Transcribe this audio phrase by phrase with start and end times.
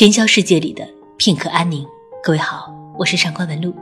[0.00, 0.88] 喧嚣世界里的
[1.18, 1.86] 片刻安宁。
[2.22, 3.74] 各位好，我是上官文露。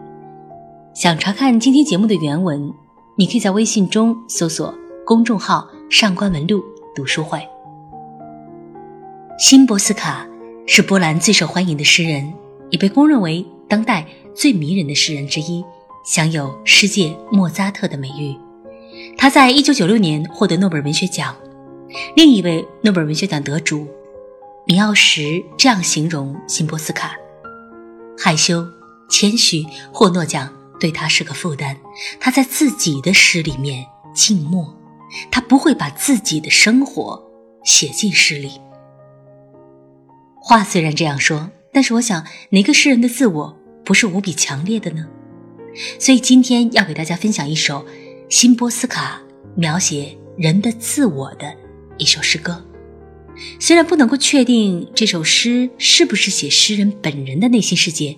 [0.93, 2.73] 想查看今天节目的原文，
[3.15, 4.75] 你可以在微信中搜索
[5.07, 6.61] 公众号“上官文露
[6.93, 7.41] 读书会”。
[9.39, 10.27] 辛波斯卡
[10.67, 12.35] 是波兰最受欢迎的诗人，
[12.71, 14.05] 也被公认为当代
[14.35, 15.65] 最迷人的诗人之一，
[16.05, 18.37] 享有“世界莫扎特”的美誉。
[19.17, 21.33] 他在一九九六年获得诺贝尔文学奖。
[22.17, 23.87] 另一位诺贝尔文学奖得主。
[24.69, 27.17] 米奥什这样形容辛波斯卡：
[28.19, 28.69] 害羞、
[29.09, 31.75] 谦虚，获诺奖对他是个负担。
[32.21, 34.79] 他在自己的诗里面静默，
[35.31, 37.19] 他不会把自己的生活
[37.65, 38.61] 写进诗里。
[40.39, 45.09] 话虽然这样说，但是我想，哪个诗人的自我不是无比强烈的呢？
[45.99, 47.87] 所以今天要给大家分享一首
[48.29, 49.19] 辛波斯卡
[49.55, 51.57] 描写人的自我的
[51.97, 52.63] 一首诗歌。
[53.61, 58.17] 虽然不能够确定这首诗是不是写诗人本人的内心世界，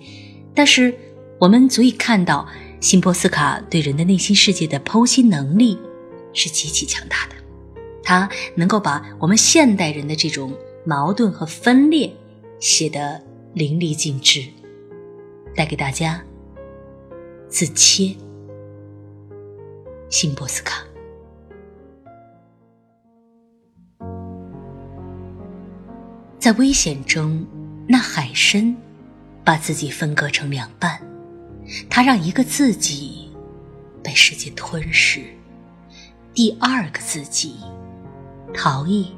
[0.53, 0.93] 但是
[1.39, 2.47] 我们足以看到
[2.79, 5.77] 辛波斯卡对人的内心世界的剖析能力
[6.33, 7.35] 是极其强大的。
[8.03, 10.53] 他能够把我们现代人的这种
[10.85, 12.11] 矛盾和分裂
[12.59, 13.21] 写得
[13.53, 14.43] 淋漓尽致，
[15.55, 16.23] 带给大家
[17.47, 18.15] 自切。
[20.09, 20.83] 辛波斯卡。
[26.41, 27.45] 在危险中，
[27.87, 28.75] 那海参
[29.43, 30.99] 把自己分割成两半，
[31.87, 33.29] 它让一个自己
[34.03, 35.21] 被世界吞噬，
[36.33, 37.57] 第二个自己
[38.55, 39.11] 逃逸。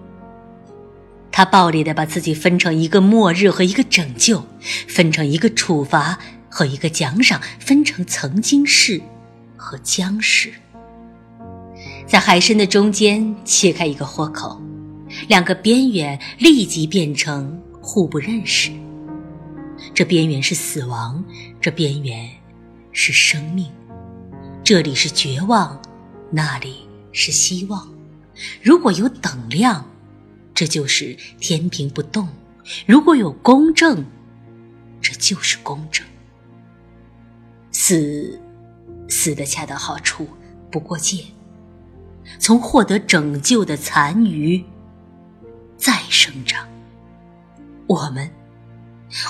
[1.32, 4.46] 他暴力的把自己分成一个末日和一个拯救，
[4.90, 9.02] 分成一个处罚和一个奖赏，分成曾经是
[9.56, 10.52] 和将是，
[12.06, 14.62] 在海参的中间切开一个豁口。
[15.28, 18.72] 两个边缘立即变成互不认识。
[19.94, 21.24] 这边缘是死亡，
[21.60, 22.30] 这边缘
[22.92, 23.70] 是生命。
[24.64, 25.82] 这里是绝望，
[26.32, 27.92] 那里是希望。
[28.62, 29.86] 如果有等量，
[30.54, 32.26] 这就是天平不动；
[32.86, 34.06] 如果有公正，
[35.02, 36.06] 这就是公正。
[37.72, 38.40] 死，
[39.10, 40.28] 死的恰到好处，
[40.72, 41.24] 不过界。
[42.40, 44.64] 从获得拯救的残余。
[45.84, 46.66] 再生长，
[47.88, 48.32] 我们，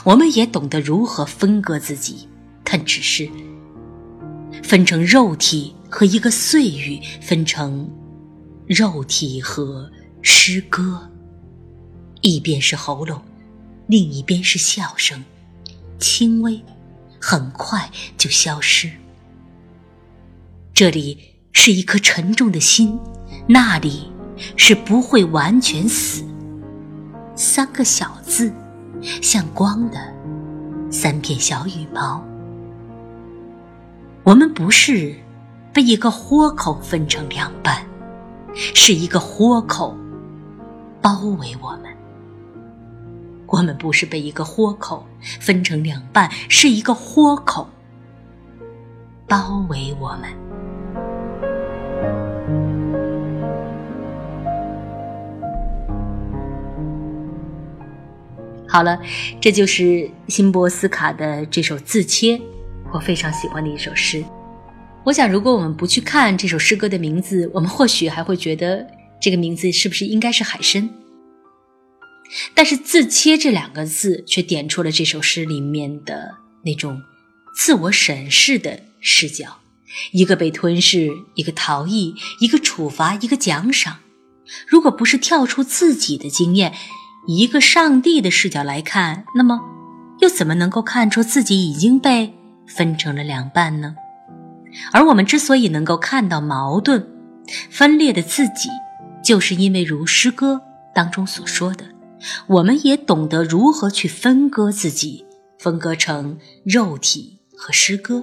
[0.04, 2.30] 我们也懂得如何分割自己，
[2.64, 3.28] 但只是
[4.62, 7.90] 分成肉体和一个碎语，分成
[8.68, 9.92] 肉体和
[10.22, 11.10] 诗歌，
[12.22, 13.20] 一边是喉咙，
[13.88, 15.24] 另一边是笑声，
[15.98, 16.64] 轻微，
[17.20, 18.92] 很快就消失。
[20.72, 21.18] 这里
[21.52, 23.00] 是一颗沉重的心，
[23.48, 24.12] 那里
[24.56, 26.24] 是不会完全死。
[27.36, 28.54] 三个小字，
[29.22, 29.98] 像光的
[30.92, 32.24] 三片小羽毛。
[34.24, 35.16] 我们不是
[35.74, 37.84] 被一个豁口分成两半，
[38.54, 39.98] 是一个豁口
[41.02, 41.92] 包围我们。
[43.48, 45.06] 我们不是被一个豁口
[45.40, 47.68] 分成两半，是一个豁口
[49.28, 50.43] 包围我们。
[58.74, 59.00] 好了，
[59.40, 62.36] 这就是辛波斯卡的这首《自切》，
[62.92, 64.26] 我非常喜欢的一首诗。
[65.04, 68.84] 我想，如果我们不去看这首诗歌的名字，我们或许还会觉得
[69.22, 70.90] 这个名字是不是应该是海参？
[72.56, 76.34] 但是“自切”这两个字却点出了这首诗里面的
[76.66, 77.00] 那种
[77.56, 79.60] 自我审视的视角：
[80.14, 84.00] 一个被吞噬，一个逃逸，一个处罚，一个奖赏。
[84.68, 86.74] 如果不是跳出自己的经验，
[87.26, 89.60] 一个上帝的视角来看，那么
[90.20, 92.34] 又怎么能够看出自己已经被
[92.68, 93.96] 分成了两半呢？
[94.92, 97.08] 而我们之所以能够看到矛盾、
[97.70, 98.70] 分裂的自己，
[99.24, 100.62] 就是因为如诗歌
[100.94, 101.86] 当中所说的，
[102.48, 105.26] 我们也懂得如何去分割自己，
[105.58, 108.22] 分割成肉体和诗歌。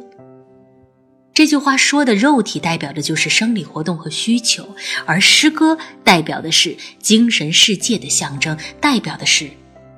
[1.40, 4.76] 这句话说的肉体代表的就是生理活动和需求，
[5.06, 9.48] 而诗歌代表的是精神世界的象征，代表的是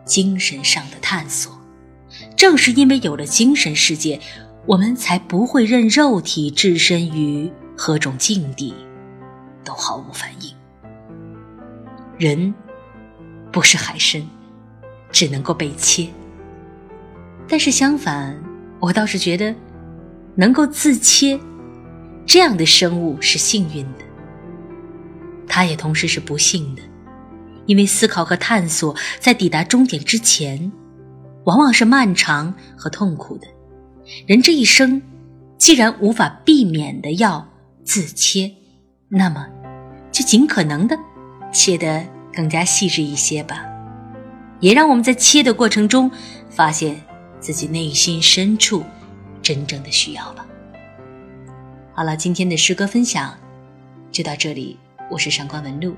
[0.05, 1.53] 精神上的探索。
[2.37, 4.21] 正是因为有了精神世界，
[4.67, 8.73] 我们才不会任肉体置身于何种境地
[9.65, 10.55] 都毫无反应。
[12.17, 12.55] 人
[13.51, 14.25] 不是海参，
[15.11, 16.07] 只能够被切。
[17.49, 18.41] 但是相反，
[18.79, 19.53] 我倒是觉得。
[20.35, 21.39] 能够自切，
[22.27, 23.99] 这样的生物是幸运的。
[25.47, 26.83] 它也同时是不幸的，
[27.67, 30.73] 因为思考和探索在抵达终点之前，
[31.45, 33.47] 往往是漫长和痛苦的。
[34.27, 35.03] 人这一生，
[35.59, 37.47] 既然无法避免的要
[37.85, 38.51] 自切，
[39.09, 39.47] 那么
[40.11, 40.99] 就尽可能的
[41.53, 43.65] 切得更加细致一些吧。
[44.61, 46.11] 也让我们在切的过程中，
[46.49, 47.01] 发现
[47.41, 48.83] 自己内心深处
[49.43, 50.47] 真正的需要吧。
[51.95, 53.37] 好了，今天的诗歌分享
[54.11, 54.79] 就到这里。
[55.11, 55.95] 我是上官文露。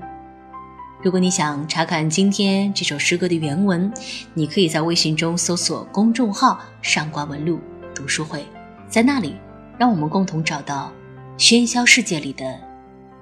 [1.01, 3.93] 如果你想查看今天这首诗歌的原文，
[4.33, 7.59] 你可以在微信中搜索公众号“上官文露
[7.93, 8.45] 读书会”，
[8.89, 9.35] 在那里，
[9.77, 10.91] 让我们共同找到
[11.37, 12.59] 喧嚣世界里的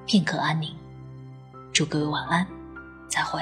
[0.05, 0.73] 片刻安宁。
[1.71, 2.47] 祝各位晚安，
[3.07, 3.41] 再会。